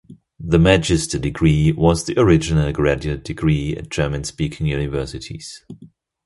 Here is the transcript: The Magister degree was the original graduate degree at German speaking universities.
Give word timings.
The 0.39 0.57
Magister 0.57 1.19
degree 1.19 1.71
was 1.71 2.05
the 2.05 2.19
original 2.19 2.71
graduate 2.71 3.23
degree 3.23 3.75
at 3.77 3.89
German 3.91 4.23
speaking 4.23 4.65
universities. 4.65 5.63